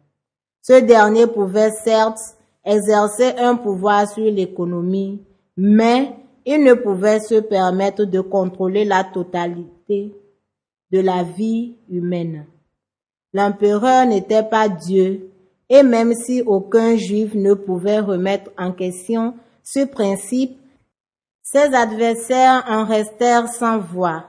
Ce 0.63 0.81
dernier 0.81 1.27
pouvait 1.27 1.71
certes 1.71 2.19
exercer 2.65 3.35
un 3.39 3.55
pouvoir 3.57 4.09
sur 4.09 4.25
l'économie, 4.25 5.23
mais 5.57 6.13
il 6.45 6.65
ne 6.65 6.75
pouvait 6.75 7.21
se 7.21 7.37
permettre 7.41 8.05
de 8.05 8.21
contrôler 8.21 8.85
la 8.85 9.05
totalité 9.05 10.15
de 10.93 11.01
la 11.01 11.23
vie 11.23 11.77
humaine. 11.89 12.47
L'empereur 13.33 14.07
n'était 14.07 14.43
pas 14.43 14.69
Dieu, 14.69 15.31
et 15.69 15.83
même 15.83 16.15
si 16.15 16.43
aucun 16.43 16.97
juif 16.97 17.35
ne 17.35 17.55
pouvait 17.55 18.01
remettre 18.01 18.51
en 18.57 18.73
question 18.73 19.35
ce 19.63 19.85
principe, 19.85 20.59
ses 21.43 21.75
adversaires 21.75 22.65
en 22.69 22.85
restèrent 22.85 23.49
sans 23.49 23.79
voix. 23.79 24.25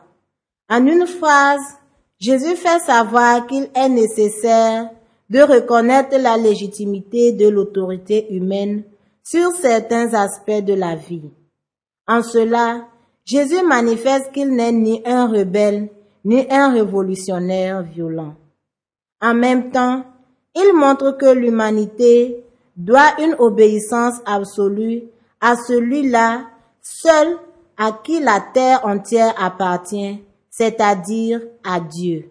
En 0.69 0.85
une 0.85 1.07
phrase, 1.07 1.77
Jésus 2.19 2.55
fait 2.55 2.79
savoir 2.79 3.45
qu'il 3.45 3.69
est 3.75 3.89
nécessaire 3.89 4.89
de 5.29 5.41
reconnaître 5.41 6.17
la 6.17 6.37
légitimité 6.37 7.31
de 7.33 7.47
l'autorité 7.47 8.33
humaine 8.33 8.83
sur 9.23 9.51
certains 9.51 10.13
aspects 10.13 10.63
de 10.63 10.73
la 10.73 10.95
vie. 10.95 11.29
En 12.07 12.23
cela, 12.23 12.87
Jésus 13.25 13.61
manifeste 13.63 14.31
qu'il 14.31 14.55
n'est 14.55 14.71
ni 14.71 15.01
un 15.05 15.27
rebelle, 15.27 15.89
ni 16.23 16.47
un 16.49 16.71
révolutionnaire 16.71 17.83
violent. 17.83 18.35
En 19.21 19.33
même 19.33 19.71
temps, 19.71 20.05
il 20.55 20.73
montre 20.73 21.17
que 21.17 21.33
l'humanité 21.33 22.43
doit 22.77 23.19
une 23.19 23.35
obéissance 23.39 24.15
absolue 24.25 25.03
à 25.41 25.55
celui-là 25.55 26.45
seul 26.81 27.37
à 27.77 27.91
qui 27.91 28.19
la 28.19 28.39
terre 28.53 28.85
entière 28.85 29.35
appartient, 29.37 30.19
c'est-à-dire 30.57 31.41
à 31.63 31.79
Dieu. 31.79 32.29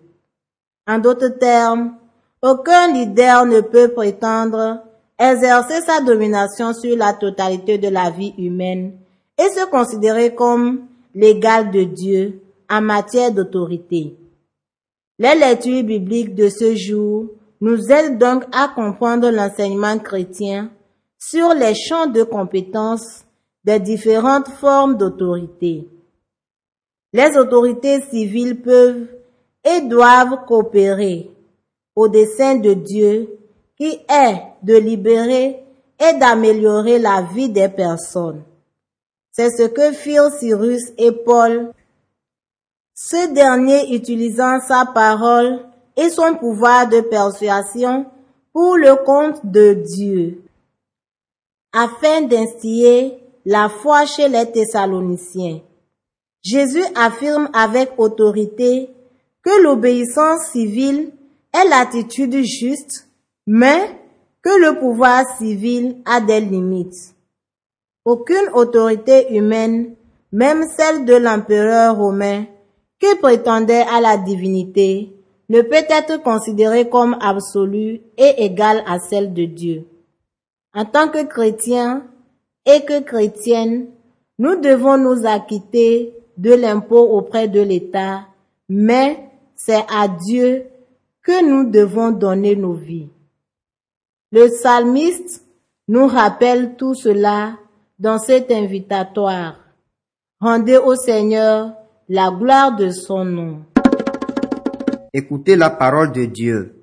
En 0.88 0.98
d'autres 0.98 1.38
termes, 1.38 1.94
aucun 2.42 2.92
leader 2.92 3.46
ne 3.46 3.60
peut 3.60 3.88
prétendre 3.88 4.82
exercer 5.18 5.80
sa 5.82 6.00
domination 6.00 6.72
sur 6.72 6.96
la 6.96 7.12
totalité 7.12 7.78
de 7.78 7.88
la 7.88 8.10
vie 8.10 8.34
humaine 8.36 8.94
et 9.38 9.48
se 9.48 9.66
considérer 9.66 10.34
comme 10.34 10.86
l'égal 11.14 11.70
de 11.70 11.84
Dieu 11.84 12.40
en 12.68 12.80
matière 12.80 13.30
d'autorité. 13.30 14.16
Les 15.18 15.34
lectures 15.34 15.84
bibliques 15.84 16.34
de 16.34 16.48
ce 16.48 16.74
jour 16.74 17.26
nous 17.60 17.90
aident 17.90 18.18
donc 18.18 18.44
à 18.52 18.68
comprendre 18.68 19.30
l'enseignement 19.30 19.98
chrétien 19.98 20.70
sur 21.18 21.54
les 21.54 21.74
champs 21.74 22.06
de 22.06 22.24
compétences 22.24 23.24
des 23.64 23.80
différentes 23.80 24.48
formes 24.48 24.96
d'autorité. 24.96 25.88
Les 27.12 27.36
autorités 27.36 28.00
civiles 28.02 28.60
peuvent 28.60 29.06
et 29.64 29.80
doivent 29.82 30.44
coopérer 30.46 31.30
au 31.94 32.08
dessein 32.08 32.56
de 32.56 32.74
Dieu 32.74 33.38
qui 33.76 33.98
est 34.08 34.42
de 34.62 34.76
libérer 34.76 35.62
et 35.98 36.12
d'améliorer 36.18 36.98
la 36.98 37.22
vie 37.22 37.48
des 37.48 37.68
personnes. 37.68 38.42
C'est 39.32 39.50
ce 39.50 39.64
que 39.64 39.92
firent 39.92 40.32
Cyrus 40.38 40.82
et 40.98 41.12
Paul, 41.12 41.72
ce 42.94 43.32
dernier 43.32 43.94
utilisant 43.94 44.60
sa 44.60 44.86
parole 44.86 45.60
et 45.96 46.08
son 46.10 46.34
pouvoir 46.36 46.88
de 46.88 47.00
persuasion 47.00 48.06
pour 48.52 48.76
le 48.76 48.96
compte 49.04 49.44
de 49.44 49.74
Dieu, 49.74 50.42
afin 51.72 52.22
d'instiller 52.22 53.18
la 53.44 53.68
foi 53.68 54.06
chez 54.06 54.28
les 54.28 54.50
Thessaloniciens. 54.50 55.60
Jésus 56.46 56.84
affirme 56.94 57.48
avec 57.52 57.90
autorité 57.98 58.88
que 59.42 59.62
l'obéissance 59.64 60.46
civile 60.52 61.10
est 61.52 61.68
l'attitude 61.68 62.36
juste, 62.44 63.08
mais 63.48 63.90
que 64.42 64.50
le 64.60 64.78
pouvoir 64.78 65.24
civil 65.38 65.96
a 66.04 66.20
des 66.20 66.40
limites. 66.40 67.16
Aucune 68.04 68.48
autorité 68.54 69.34
humaine, 69.34 69.96
même 70.30 70.64
celle 70.76 71.04
de 71.04 71.14
l'empereur 71.14 71.96
romain, 71.96 72.44
qui 73.00 73.12
prétendait 73.16 73.84
à 73.92 74.00
la 74.00 74.16
divinité, 74.16 75.12
ne 75.48 75.62
peut 75.62 75.74
être 75.74 76.22
considérée 76.22 76.88
comme 76.88 77.16
absolue 77.20 78.02
et 78.16 78.44
égale 78.44 78.84
à 78.86 79.00
celle 79.00 79.32
de 79.34 79.46
Dieu. 79.46 79.84
En 80.72 80.84
tant 80.84 81.08
que 81.08 81.24
chrétiens 81.24 82.04
et 82.64 82.84
que 82.84 83.00
chrétiennes, 83.00 83.88
nous 84.38 84.60
devons 84.60 84.96
nous 84.96 85.26
acquitter 85.26 86.12
de 86.36 86.54
l'impôt 86.54 87.08
auprès 87.16 87.48
de 87.48 87.60
l'État, 87.60 88.26
mais 88.68 89.30
c'est 89.54 89.84
à 89.88 90.08
Dieu 90.08 90.66
que 91.22 91.44
nous 91.44 91.70
devons 91.70 92.10
donner 92.10 92.56
nos 92.56 92.74
vies. 92.74 93.08
Le 94.32 94.48
psalmiste 94.48 95.44
nous 95.88 96.06
rappelle 96.06 96.76
tout 96.76 96.94
cela 96.94 97.58
dans 97.98 98.18
cet 98.18 98.50
invitatoire. 98.50 99.56
Rendez 100.40 100.76
au 100.76 100.94
Seigneur 100.94 101.72
la 102.08 102.30
gloire 102.30 102.76
de 102.76 102.90
son 102.90 103.24
nom. 103.24 103.64
Écoutez 105.12 105.56
la 105.56 105.70
parole 105.70 106.12
de 106.12 106.26
Dieu. 106.26 106.76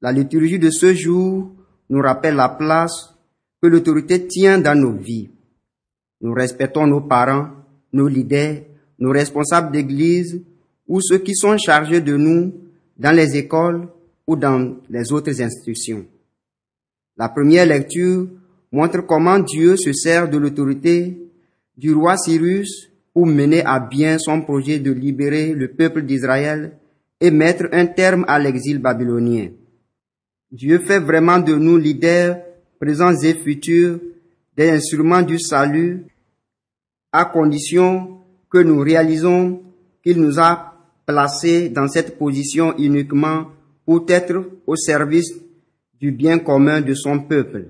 La 0.00 0.10
liturgie 0.10 0.58
de 0.58 0.70
ce 0.70 0.94
jour 0.94 1.52
nous 1.90 2.00
rappelle 2.00 2.36
la 2.36 2.48
place 2.48 3.14
que 3.60 3.68
l'autorité 3.68 4.26
tient 4.26 4.58
dans 4.58 4.78
nos 4.78 4.94
vies. 4.94 5.30
Nous 6.20 6.32
respectons 6.32 6.86
nos 6.86 7.02
parents, 7.02 7.50
nos 7.92 8.08
leaders, 8.08 8.62
nos 8.98 9.10
responsables 9.10 9.72
d'église 9.72 10.42
ou 10.88 11.00
ceux 11.00 11.18
qui 11.18 11.34
sont 11.34 11.56
chargés 11.58 12.00
de 12.00 12.16
nous 12.16 12.52
dans 12.98 13.14
les 13.14 13.36
écoles 13.36 13.88
ou 14.26 14.36
dans 14.36 14.76
les 14.88 15.12
autres 15.12 15.40
institutions. 15.42 16.06
La 17.16 17.28
première 17.28 17.66
lecture 17.66 18.28
montre 18.70 19.06
comment 19.06 19.38
Dieu 19.38 19.76
se 19.76 19.92
sert 19.92 20.28
de 20.28 20.38
l'autorité 20.38 21.18
du 21.76 21.92
roi 21.92 22.16
Cyrus 22.16 22.90
pour 23.12 23.26
mener 23.26 23.64
à 23.64 23.80
bien 23.80 24.18
son 24.18 24.40
projet 24.40 24.78
de 24.78 24.90
libérer 24.90 25.52
le 25.52 25.68
peuple 25.68 26.02
d'Israël 26.02 26.78
et 27.20 27.30
mettre 27.30 27.68
un 27.72 27.86
terme 27.86 28.24
à 28.28 28.38
l'exil 28.38 28.78
babylonien. 28.78 29.50
Dieu 30.50 30.78
fait 30.80 30.98
vraiment 30.98 31.38
de 31.38 31.54
nous 31.54 31.76
leaders 31.76 32.38
présents 32.80 33.14
et 33.22 33.34
futurs 33.34 34.00
des 34.56 34.70
instruments 34.70 35.22
du 35.22 35.38
salut 35.38 36.04
à 37.12 37.26
condition 37.26 38.20
que 38.50 38.58
nous 38.58 38.80
réalisons 38.80 39.62
qu'il 40.02 40.20
nous 40.20 40.38
a 40.40 40.74
placés 41.06 41.68
dans 41.68 41.88
cette 41.88 42.18
position 42.18 42.74
uniquement 42.78 43.48
pour 43.84 44.04
être 44.08 44.42
au 44.66 44.76
service 44.76 45.32
du 46.00 46.10
bien 46.12 46.38
commun 46.38 46.80
de 46.80 46.94
son 46.94 47.20
peuple. 47.20 47.68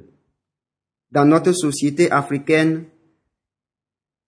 Dans 1.11 1.25
notre 1.25 1.53
société 1.53 2.11
africaine, 2.11 2.85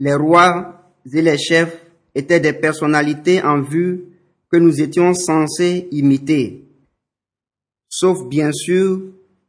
les 0.00 0.14
rois 0.14 0.92
et 1.11 1.22
les 1.22 1.38
chefs 1.38 1.81
étaient 2.14 2.40
des 2.40 2.53
personnalités 2.53 3.42
en 3.42 3.62
vue 3.62 4.05
que 4.50 4.57
nous 4.57 4.81
étions 4.81 5.14
censés 5.14 5.88
imiter, 5.90 6.64
sauf 7.88 8.29
bien 8.29 8.53
sûr 8.53 9.00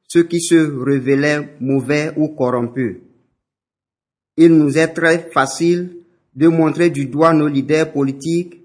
ceux 0.07 0.23
qui 0.23 0.39
se 0.39 0.55
révélaient 0.55 1.57
mauvais 1.59 2.13
ou 2.15 2.29
corrompus. 2.29 2.97
Il 4.37 4.57
nous 4.57 4.77
est 4.77 4.89
très 4.89 5.29
facile 5.31 5.97
de 6.35 6.47
montrer 6.47 6.89
du 6.89 7.05
doigt 7.05 7.33
nos 7.33 7.47
leaders 7.47 7.91
politiques 7.91 8.61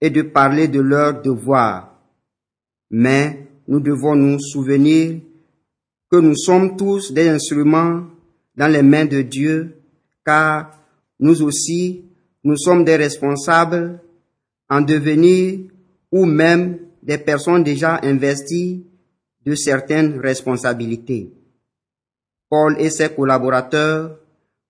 et 0.00 0.10
de 0.10 0.22
parler 0.22 0.68
de 0.68 0.80
leurs 0.80 1.20
devoirs. 1.22 1.92
Mais 2.90 3.48
nous 3.66 3.80
devons 3.80 4.14
nous 4.14 4.38
souvenir 4.38 5.20
que 6.10 6.16
nous 6.16 6.36
sommes 6.36 6.76
tous 6.76 7.12
des 7.12 7.28
instruments 7.28 8.04
dans 8.56 8.68
les 8.68 8.82
mains 8.82 9.04
de 9.04 9.22
Dieu, 9.22 9.76
car 10.24 10.78
nous 11.20 11.42
aussi, 11.42 12.04
nous 12.44 12.56
sommes 12.56 12.84
des 12.84 12.96
responsables 12.96 14.00
en 14.70 14.80
devenir 14.80 15.60
ou 16.12 16.24
même 16.24 16.78
des 17.02 17.18
personnes 17.18 17.64
déjà 17.64 18.00
investies 18.02 18.84
de 19.44 19.54
certaines 19.54 20.18
responsabilités. 20.20 21.32
Paul 22.48 22.76
et 22.80 22.90
ses 22.90 23.10
collaborateurs, 23.10 24.18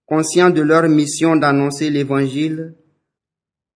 conscients 0.08 0.48
de 0.50 0.62
leur 0.62 0.88
mission 0.88 1.36
d'annoncer 1.36 1.90
l'Évangile, 1.90 2.74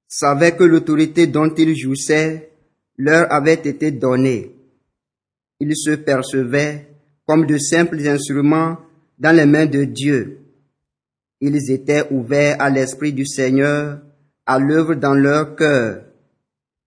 savaient 0.08 0.56
que 0.56 0.64
l'autorité 0.64 1.26
dont 1.26 1.54
ils 1.54 1.76
jouissaient 1.76 2.50
leur 2.96 3.30
avait 3.30 3.54
été 3.54 3.90
donnée. 3.90 4.56
Ils 5.60 5.76
se 5.76 5.90
percevaient 5.90 6.88
comme 7.26 7.46
de 7.46 7.58
simples 7.58 8.00
instruments 8.08 8.78
dans 9.18 9.36
les 9.36 9.46
mains 9.46 9.66
de 9.66 9.84
Dieu. 9.84 10.38
Ils 11.40 11.70
étaient 11.70 12.06
ouverts 12.10 12.56
à 12.60 12.70
l'Esprit 12.70 13.12
du 13.12 13.26
Seigneur, 13.26 14.00
à 14.46 14.58
l'œuvre 14.58 14.94
dans 14.94 15.14
leur 15.14 15.54
cœur, 15.54 16.02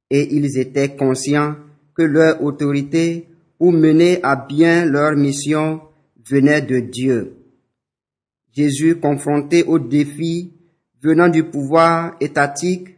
et 0.10 0.36
ils 0.36 0.58
étaient 0.58 0.95
conscients 0.95 1.55
que 1.95 2.03
leur 2.03 2.43
autorité 2.43 3.27
pour 3.60 3.71
mener 3.71 4.19
à 4.23 4.36
bien 4.36 4.86
leur 4.86 5.15
mission 5.15 5.81
venait 6.29 6.62
de 6.62 6.79
Dieu. 6.79 7.35
Jésus, 8.55 8.95
confronté 9.01 9.63
au 9.63 9.79
défi 9.79 10.53
venant 11.01 11.27
du 11.27 11.43
pouvoir 11.43 12.15
étatique 12.21 12.95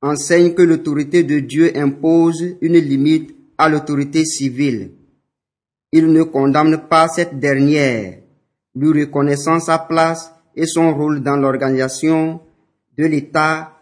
enseigne 0.00 0.54
que 0.54 0.62
l'autorité 0.62 1.24
de 1.24 1.40
Dieu 1.40 1.76
impose 1.76 2.56
une 2.62 2.78
limite 2.78 3.36
à 3.58 3.68
l'autorité 3.68 4.24
civile. 4.24 4.92
Il 5.92 6.10
ne 6.12 6.22
condamne 6.22 6.88
pas 6.88 7.08
cette 7.08 7.38
dernière, 7.38 8.22
lui 8.74 9.04
reconnaissant 9.04 9.60
sa 9.60 9.78
place 9.78 10.32
et 10.54 10.66
son 10.66 10.94
rôle 10.94 11.22
dans 11.22 11.36
l'organisation 11.36 12.40
de 12.96 13.04
l'État 13.04 13.78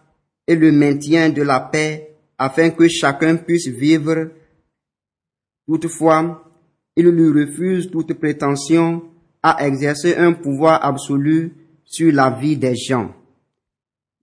et 0.46 0.56
le 0.56 0.72
maintien 0.72 1.30
de 1.30 1.42
la 1.42 1.60
paix 1.60 2.16
afin 2.36 2.70
que 2.70 2.88
chacun 2.88 3.36
puisse 3.36 3.68
vivre. 3.68 4.30
Toutefois, 5.66 6.50
il 6.96 7.06
lui 7.06 7.44
refuse 7.44 7.90
toute 7.90 8.12
prétention 8.14 9.13
à 9.46 9.66
exercer 9.66 10.16
un 10.16 10.32
pouvoir 10.32 10.82
absolu 10.82 11.52
sur 11.84 12.10
la 12.10 12.30
vie 12.30 12.56
des 12.56 12.74
gens. 12.74 13.14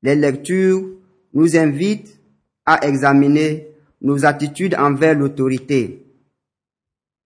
Les 0.01 0.15
lectures 0.15 0.83
nous 1.31 1.55
invitent 1.55 2.19
à 2.65 2.87
examiner 2.87 3.67
nos 4.01 4.25
attitudes 4.25 4.73
envers 4.73 5.13
l'autorité. 5.13 6.03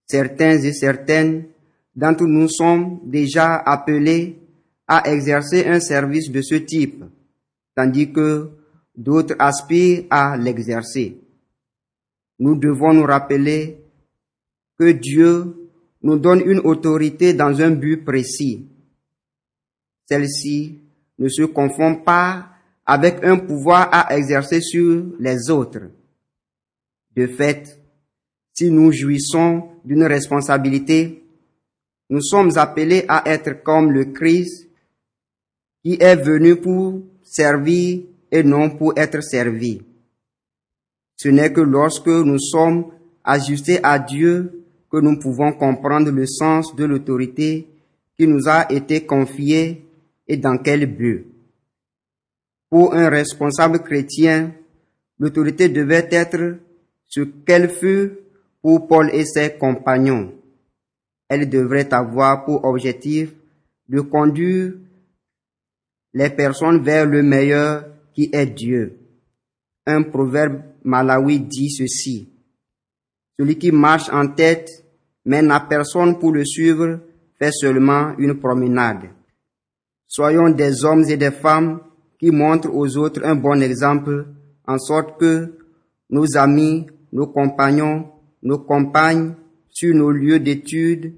Certains 0.08 0.58
et 0.58 0.74
certaines 0.74 1.46
d'entre 1.96 2.26
nous 2.26 2.50
sommes 2.50 3.00
déjà 3.06 3.56
appelés 3.56 4.40
à 4.90 5.10
exercer 5.10 5.66
un 5.66 5.80
service 5.80 6.30
de 6.30 6.42
ce 6.42 6.56
type, 6.56 7.02
tandis 7.78 8.12
que 8.12 8.50
d'autres 8.94 9.36
aspirent 9.40 10.04
à 10.10 10.36
l'exercer. 10.36 11.18
Nous 12.40 12.58
devons 12.58 12.94
nous 12.94 13.06
rappeler 13.06 13.78
que 14.78 14.92
Dieu 14.92 15.65
nous 16.06 16.20
donne 16.20 16.44
une 16.46 16.60
autorité 16.60 17.34
dans 17.34 17.60
un 17.62 17.72
but 17.72 18.06
précis. 18.06 18.68
Celle-ci 20.08 20.80
ne 21.18 21.28
se 21.28 21.42
confond 21.42 21.96
pas 21.96 22.48
avec 22.86 23.24
un 23.24 23.38
pouvoir 23.38 23.90
à 23.92 24.16
exercer 24.16 24.62
sur 24.62 25.04
les 25.20 25.50
autres. 25.50 25.90
De 27.16 27.26
fait, 27.26 27.82
si 28.54 28.70
nous 28.70 28.92
jouissons 28.92 29.68
d'une 29.84 30.04
responsabilité, 30.04 31.24
nous 32.12 32.22
sommes 32.22 32.56
appelés 32.56 33.06
à 33.08 33.24
être 33.28 33.64
comme 33.64 33.92
le 33.92 34.06
Christ 34.06 34.70
qui 35.84 35.98
est 36.00 36.18
venu 36.18 36.58
pour 36.58 37.02
servir 37.24 38.04
et 38.32 38.44
non 38.44 38.70
pour 38.70 38.94
être 38.96 39.24
servi. 39.24 39.82
Ce 41.18 41.30
n'est 41.30 41.52
que 41.52 41.62
lorsque 41.62 42.06
nous 42.06 42.38
sommes 42.38 42.92
ajustés 43.24 43.80
à 43.82 43.98
Dieu 43.98 44.65
que 44.96 45.02
nous 45.02 45.20
pouvons 45.20 45.52
comprendre 45.52 46.10
le 46.10 46.26
sens 46.26 46.74
de 46.74 46.86
l'autorité 46.86 47.68
qui 48.18 48.28
nous 48.28 48.48
a 48.48 48.72
été 48.72 49.06
confiée 49.06 49.84
et 50.26 50.38
dans 50.38 50.58
quel 50.58 50.86
but. 50.86 51.28
Pour 52.70 52.94
un 52.94 53.10
responsable 53.10 53.80
chrétien, 53.80 54.54
l'autorité 55.20 55.68
devait 55.68 56.08
être 56.12 56.60
ce 57.10 57.20
qu'elle 57.46 57.70
fut 57.70 58.14
pour 58.62 58.88
Paul 58.88 59.10
et 59.12 59.26
ses 59.26 59.58
compagnons. 59.58 60.34
Elle 61.28 61.50
devrait 61.50 61.94
avoir 61.94 62.46
pour 62.46 62.64
objectif 62.64 63.34
de 63.90 64.00
conduire 64.00 64.76
les 66.14 66.30
personnes 66.30 66.82
vers 66.82 67.06
le 67.06 67.22
meilleur 67.22 67.84
qui 68.14 68.30
est 68.32 68.46
Dieu. 68.46 68.98
Un 69.86 70.04
proverbe 70.04 70.62
malawi 70.86 71.42
dit 71.42 71.70
ceci. 71.70 72.30
Celui 73.38 73.58
qui 73.58 73.74
marche 73.74 74.08
en 74.10 74.30
tête, 74.30 74.85
mais 75.26 75.42
n'a 75.42 75.60
personne 75.60 76.20
pour 76.20 76.32
le 76.32 76.46
suivre, 76.46 77.00
fait 77.38 77.52
seulement 77.52 78.14
une 78.18 78.40
promenade. 78.40 79.10
Soyons 80.08 80.50
des 80.50 80.86
hommes 80.86 81.04
et 81.10 81.18
des 81.18 81.32
femmes 81.32 81.80
qui 82.20 82.32
montrent 82.32 82.74
aux 82.74 82.98
autres 82.98 83.22
un 83.26 83.36
bon 83.36 83.62
exemple, 83.62 84.28
en 84.68 84.78
sorte 84.78 85.20
que 85.20 85.58
nos 86.10 86.38
amis, 86.38 86.86
nos 87.12 87.28
compagnons, 87.28 88.08
nos 88.44 88.60
compagnes, 88.60 89.34
sur 89.70 89.94
nos 89.94 90.12
lieux 90.12 90.40
d'études 90.40 91.16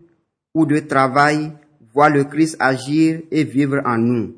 ou 0.53 0.65
de 0.65 0.79
travail, 0.79 1.51
voient 1.93 2.09
le 2.09 2.23
Christ 2.23 2.57
agir 2.59 3.21
et 3.29 3.43
vivre 3.43 3.81
en 3.85 3.97
nous. 3.97 4.35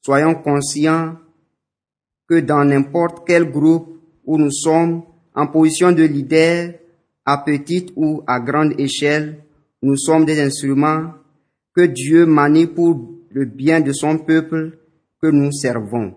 Soyons 0.00 0.34
conscients 0.34 1.16
que 2.28 2.40
dans 2.40 2.64
n'importe 2.64 3.26
quel 3.26 3.50
groupe 3.50 4.00
où 4.24 4.38
nous 4.38 4.52
sommes 4.52 5.02
en 5.34 5.46
position 5.46 5.92
de 5.92 6.04
leader, 6.04 6.74
à 7.28 7.36
petite 7.36 7.92
ou 7.94 8.22
à 8.26 8.40
grande 8.40 8.80
échelle, 8.80 9.44
nous 9.82 9.98
sommes 9.98 10.24
des 10.24 10.40
instruments 10.40 11.12
que 11.76 11.82
Dieu 11.82 12.24
manie 12.24 12.66
pour 12.66 12.98
le 13.28 13.44
bien 13.44 13.82
de 13.82 13.92
son 13.92 14.16
peuple 14.16 14.78
que 15.20 15.26
nous 15.26 15.52
servons. 15.52 16.14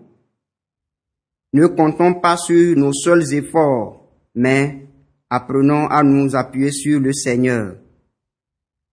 Ne 1.52 1.66
comptons 1.66 2.14
pas 2.14 2.38
sur 2.38 2.74
nos 2.78 2.94
seuls 2.94 3.34
efforts, 3.34 4.08
mais 4.34 4.86
apprenons 5.28 5.86
à 5.86 6.02
nous 6.02 6.34
appuyer 6.34 6.70
sur 6.70 6.98
le 6.98 7.12
Seigneur. 7.12 7.76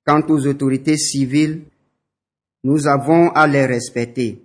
Quant 0.06 0.22
aux 0.28 0.46
autorités 0.46 0.98
civiles, 0.98 1.68
nous 2.66 2.86
avons 2.86 3.30
à 3.30 3.48
les 3.48 3.66
respecter. 3.66 4.44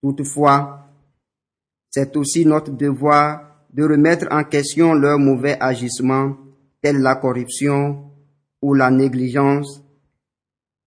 Toutefois, 0.00 0.88
c'est 1.90 2.16
aussi 2.16 2.46
notre 2.46 2.70
devoir 2.70 3.66
de 3.70 3.84
remettre 3.84 4.28
en 4.30 4.44
question 4.44 4.94
leurs 4.94 5.18
mauvais 5.18 5.58
agissements, 5.60 6.38
tels 6.82 7.00
la 7.00 7.14
corruption 7.14 8.10
ou 8.60 8.74
la 8.74 8.90
négligence, 8.90 9.82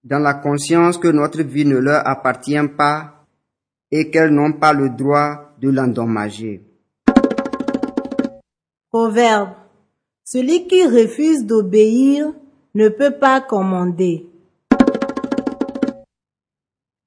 dans 0.04 0.20
la 0.20 0.36
conscience 0.36 0.98
que 0.98 1.08
notre 1.08 1.42
vie 1.42 1.66
ne 1.66 1.78
leur 1.78 2.08
appartient 2.08 2.68
pas 2.78 3.26
et 3.92 4.12
qu'elles 4.12 4.34
n'ont 4.34 4.54
pas 4.54 4.74
le 4.74 4.90
droit 4.90 5.56
de 5.60 5.70
l'endommager. 5.70 6.62
Proverbe. 8.90 9.52
Celui 10.24 10.68
qui 10.68 10.86
refuse 10.86 11.46
d'obéir 11.46 12.34
ne 12.74 12.90
peut 12.90 13.18
pas 13.20 13.42
commander. 13.42 14.28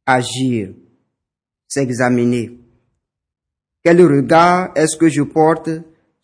Agir, 0.06 0.70
s'examiner. 1.66 2.58
Quel 3.84 4.00
regard 4.02 4.72
est-ce 4.74 4.96
que 4.96 5.08
je 5.08 5.22
porte 5.22 5.70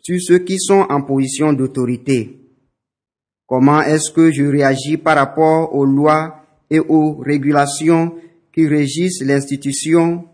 sur 0.00 0.18
ceux 0.20 0.38
qui 0.38 0.58
sont 0.58 0.86
en 0.88 1.02
position 1.02 1.52
d'autorité? 1.52 2.43
Comment 3.56 3.82
est-ce 3.82 4.10
que 4.10 4.32
je 4.32 4.42
réagis 4.42 4.96
par 4.96 5.14
rapport 5.14 5.76
aux 5.76 5.84
lois 5.84 6.42
et 6.68 6.80
aux 6.80 7.18
régulations 7.18 8.16
qui 8.52 8.66
régissent 8.66 9.22
l'institution 9.22 10.24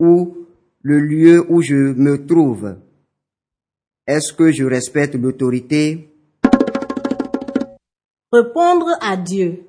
ou 0.00 0.36
le 0.82 0.98
lieu 0.98 1.46
où 1.48 1.62
je 1.62 1.76
me 1.76 2.26
trouve? 2.26 2.74
Est-ce 4.04 4.32
que 4.32 4.50
je 4.50 4.64
respecte 4.64 5.14
l'autorité? 5.14 6.12
Répondre 8.32 8.98
à 9.00 9.16
Dieu. 9.16 9.62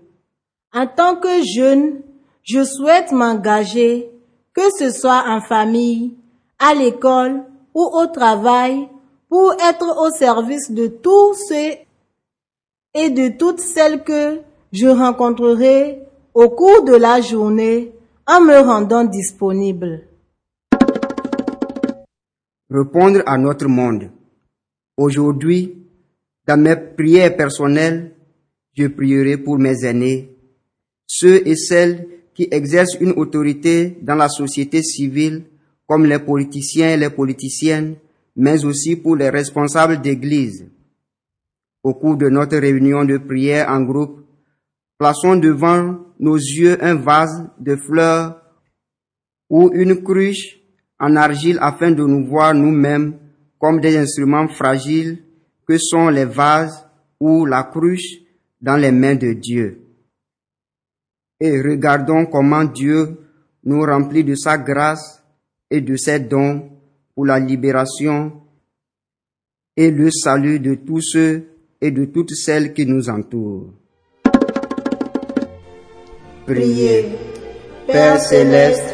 En 0.74 0.88
tant 0.88 1.18
que 1.18 1.44
jeune, 1.56 2.02
je 2.42 2.64
souhaite 2.64 3.12
m'engager, 3.12 4.10
que 4.56 4.72
ce 4.80 4.90
soit 4.90 5.26
en 5.28 5.40
famille, 5.42 6.16
à 6.58 6.74
l'école 6.74 7.44
ou 7.76 7.84
au 7.84 8.08
travail, 8.08 8.90
pour 9.30 9.54
être 9.70 10.00
au 10.04 10.10
service 10.18 10.72
de 10.72 10.88
tous 10.88 11.36
ceux 11.48 11.76
et 12.94 13.10
de 13.10 13.30
toutes 13.38 13.60
celles 13.60 14.04
que 14.04 14.42
je 14.72 14.88
rencontrerai 14.88 16.00
au 16.34 16.50
cours 16.50 16.84
de 16.84 16.96
la 16.96 17.22
journée 17.22 17.92
en 18.28 18.42
me 18.42 18.60
rendant 18.60 19.04
disponible. 19.04 20.08
Répondre 22.70 23.22
à 23.26 23.38
notre 23.38 23.68
monde. 23.68 24.10
Aujourd'hui, 24.98 25.76
dans 26.48 26.62
mes 26.62 26.76
prières 26.76 27.36
personnelles, 27.36 28.14
je 28.74 28.88
prierai 28.88 29.38
pour 29.38 29.58
mes 29.58 29.84
aînés, 29.84 30.30
ceux 31.06 31.46
et 31.46 31.56
celles 31.56 32.08
qui 32.34 32.48
exercent 32.52 32.98
une 33.02 33.12
autorité 33.12 33.98
dans 34.02 34.16
la 34.16 34.30
société 34.30 34.82
civile, 34.82 35.44
comme 35.88 36.06
les 36.06 36.20
politiciens 36.20 36.94
et 36.94 36.98
les 36.98 37.10
politiciennes, 37.10 37.96
mais 38.36 38.64
aussi 38.64 38.96
pour 38.96 39.18
les 39.18 39.30
responsables 39.30 40.02
d'église. 40.02 40.66
Au 41.84 41.94
cours 41.96 42.18
de 42.18 42.30
notre 42.30 42.58
réunion 42.58 43.06
de 43.06 43.18
prière 43.18 43.70
en 43.70 43.82
groupe, 43.82 44.26
plaçons 44.98 45.36
devant 45.36 45.98
nos 46.20 46.36
yeux 46.36 46.78
un 46.84 46.96
vase 46.96 47.50
de 47.60 47.76
fleurs 47.76 48.40
ou 49.50 49.72
une 49.74 50.04
cruche 50.04 50.60
en 51.00 51.16
argile 51.16 51.58
afin 51.60 51.92
de 51.92 52.04
nous 52.04 52.28
voir 52.28 52.54
nous-mêmes 52.54 53.18
comme 53.60 53.82
des 53.82 53.98
instruments 53.98 54.48
fragiles 54.48 55.24
que 55.68 55.78
sont 55.78 56.10
les 56.10 56.26
vases 56.26 56.88
ou 57.20 57.46
la 57.46 57.64
cruche 57.64 58.20
dans 58.62 58.78
les 58.78 58.92
mains 58.92 59.16
de 59.16 59.34
Dieu. 59.34 59.82
Et 61.40 61.60
regardons 61.60 62.28
comment 62.28 62.64
Dieu 62.64 63.18
nous 63.64 63.82
remplit 63.82 64.24
de 64.24 64.36
sa 64.36 64.60
grâce 64.60 65.24
et 65.72 65.82
de 65.82 65.96
ses 65.96 66.20
dons 66.20 66.70
pour 67.16 67.26
la 67.26 67.40
libération 67.40 68.42
et 69.76 69.90
le 69.90 70.12
salut 70.12 70.60
de 70.60 70.76
tous 70.76 71.02
ceux 71.02 71.51
et 71.82 71.92
de 71.92 72.06
toutes 72.06 72.32
celles 72.32 72.74
qui 72.74 72.86
nous 72.86 73.10
entourent. 73.10 73.72
Priez. 76.46 77.06
Père 77.88 78.20
céleste, 78.20 78.94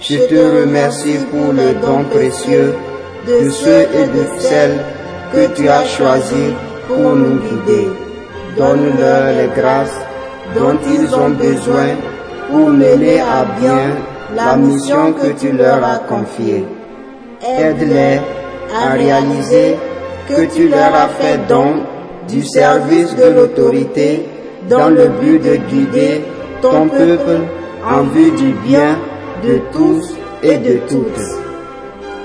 Je 0.00 0.16
te 0.28 0.60
remercie 0.60 1.18
pour 1.28 1.52
le 1.52 1.74
don 1.82 2.04
précieux 2.04 2.72
de 3.26 3.50
ceux 3.50 3.82
et 3.82 4.06
de 4.06 4.24
celles 4.38 4.78
que 5.32 5.52
tu 5.56 5.68
as 5.68 5.84
choisis 5.84 6.52
pour 6.86 7.16
nous 7.16 7.40
guider. 7.40 7.88
Donne-leur 8.56 9.34
les 9.36 9.60
grâces 9.60 9.98
dont 10.54 10.78
ils 10.86 11.12
ont 11.16 11.30
besoin 11.30 11.96
pour 12.48 12.68
mener 12.70 13.20
à 13.20 13.44
bien 13.60 13.96
la 14.36 14.56
mission 14.56 15.12
que 15.14 15.32
tu 15.32 15.50
leur 15.50 15.82
as 15.82 15.98
confiée. 15.98 16.64
Aide-les 17.42 18.20
à 18.72 18.92
réaliser 18.92 19.76
que 20.28 20.46
tu 20.54 20.68
leur 20.68 20.94
as 20.94 21.08
fait 21.08 21.38
don 21.48 21.82
du 22.28 22.44
service 22.44 23.14
de 23.16 23.24
l'autorité 23.34 24.22
dans 24.68 24.88
le 24.88 25.08
but 25.20 25.42
de 25.42 25.56
guider 25.70 26.20
ton 26.60 26.88
peuple 26.88 27.40
en 27.84 28.02
vue 28.04 28.30
du 28.32 28.52
bien 28.66 28.96
de 29.44 29.60
tous 29.72 30.14
et 30.42 30.58
de 30.58 30.78
toutes. 30.88 31.24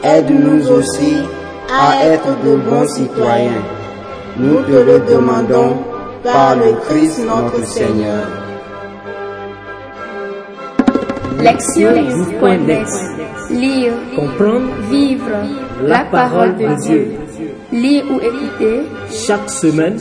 Aide-nous 0.03 0.69
aussi 0.69 1.17
à 1.71 2.05
être 2.05 2.27
de 2.43 2.55
bons 2.57 2.87
citoyens. 2.87 3.63
Nous 4.37 4.61
te 4.63 4.71
le 4.71 4.99
demandons 4.99 5.77
par 6.23 6.55
le 6.55 6.73
Christ 6.87 7.21
notre 7.25 7.65
Seigneur. 7.65 8.25
Lecture.net 11.39 12.87
Lire, 13.49 13.93
Comprendre 14.15 14.73
vivre 14.89 15.29
la 15.83 16.05
parole 16.05 16.55
de 16.55 16.81
Dieu. 16.81 17.11
Lire 17.71 18.05
ou 18.09 18.15
écouter 18.15 18.81
chaque 19.13 19.49
semaine 19.49 19.97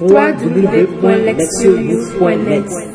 www.lectionnews.net 0.00 2.93